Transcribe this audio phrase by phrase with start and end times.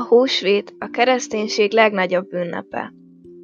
[0.00, 2.92] húsvét a kereszténység legnagyobb ünnepe.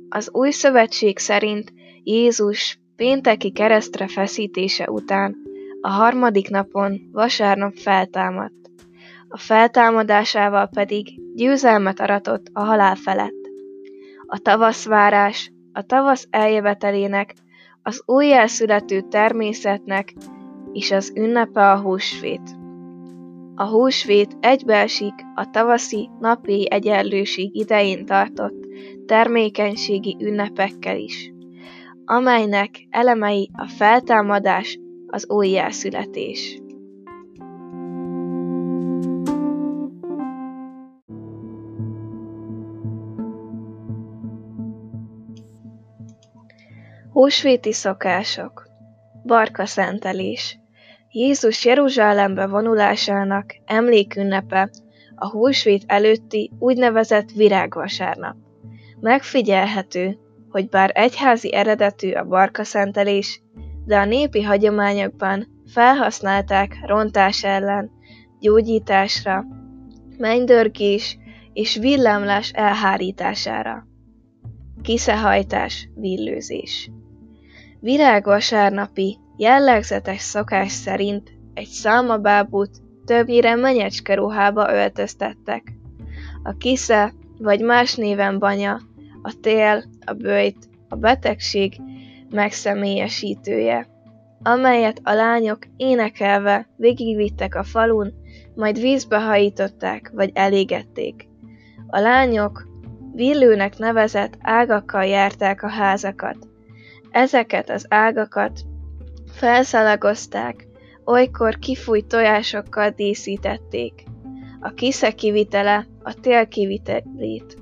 [0.08, 1.72] Az új szövetség szerint
[2.02, 5.36] Jézus pénteki keresztre feszítése után
[5.80, 8.70] a harmadik napon vasárnap feltámadt.
[9.28, 13.48] A feltámadásával pedig győzelmet aratott a halál felett.
[14.26, 17.34] A tavaszvárás, a tavasz eljövetelének,
[17.82, 20.14] az újjelszülető természetnek
[20.72, 22.59] és az ünnepe a húsvét.
[23.60, 28.66] A húsvét egybeesik a tavaszi napi egyenlőség idején tartott
[29.06, 31.32] termékenységi ünnepekkel is,
[32.04, 36.60] amelynek elemei a feltámadás, az újjászületés.
[47.12, 48.68] Húsvéti szokások
[49.24, 50.59] Barka szentelés
[51.12, 54.70] Jézus Jeruzsálembe vonulásának emlékünnepe
[55.14, 58.36] a húsvét előtti úgynevezett virágvasárnap.
[59.00, 63.42] Megfigyelhető, hogy bár egyházi eredetű a barkaszentelés,
[63.84, 67.90] de a népi hagyományokban felhasználták rontás ellen,
[68.40, 69.44] gyógyításra,
[70.18, 71.18] mennydörgés
[71.52, 73.86] és villámlás elhárítására.
[74.82, 76.90] Kiszehajtás, villőzés.
[77.80, 82.70] Virágvasárnapi Jellegzetes szokás szerint egy szalmabábút
[83.04, 85.72] többnyire menyecske ruhába öltöztettek.
[86.42, 88.80] A kisze, vagy más néven banya,
[89.22, 91.80] a tél, a bőjt, a betegség
[92.30, 93.88] megszemélyesítője,
[94.42, 98.12] amelyet a lányok énekelve végigvittek a falun,
[98.54, 101.28] majd vízbe hajították vagy elégették.
[101.86, 102.68] A lányok
[103.14, 106.36] villőnek nevezett ágakkal járták a házakat.
[107.10, 108.60] Ezeket az ágakat
[109.32, 110.66] Felszalagozták,
[111.04, 114.04] olykor kifújt tojásokkal díszítették.
[114.60, 117.56] A kisze kivitele a tél kivitelét,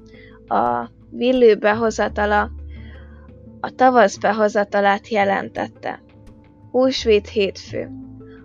[0.46, 2.50] a villő behozatala
[3.60, 6.02] a tavasz behozatalát jelentette.
[6.70, 7.90] Húsvét hétfő,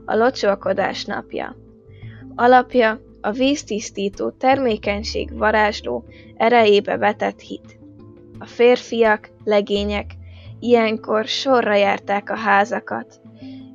[0.05, 1.55] a locsolkodás napja.
[2.35, 6.05] Alapja a víztisztító termékenység varázsló
[6.35, 7.79] erejébe vetett hit.
[8.39, 10.11] A férfiak, legények
[10.63, 13.21] ilyenkor sorra járták a házakat,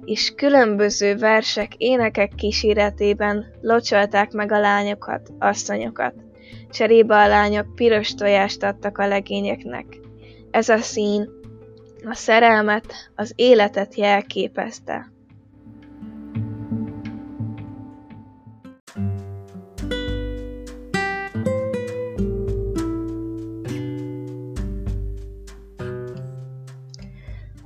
[0.05, 6.15] és különböző versek, énekek kíséretében locsolták meg a lányokat, asszonyokat.
[6.71, 9.87] Cserébe a lányok piros tojást adtak a legényeknek.
[10.51, 11.29] Ez a szín
[12.05, 15.13] a szerelmet, az életet jelképezte.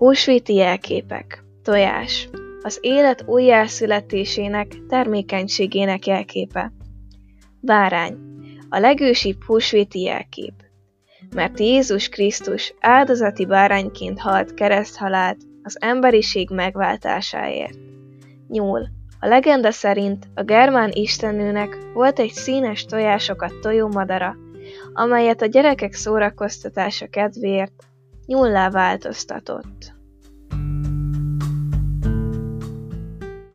[0.03, 2.29] Húsvéti jelképek Tojás.
[2.63, 6.73] Az élet újjászületésének, termékenységének jelképe.
[7.61, 8.17] Bárány.
[8.69, 10.53] A legősibb húsvéti jelkép.
[11.35, 17.79] Mert Jézus Krisztus áldozati bárányként halt kereszthalált az emberiség megváltásáért.
[18.49, 18.89] Nyúl.
[19.21, 24.37] A legenda szerint a germán istennőnek volt egy színes tojásokat tojó madara,
[24.93, 27.91] amelyet a gyerekek szórakoztatása kedvéért
[28.27, 30.02] nyullá változtatott.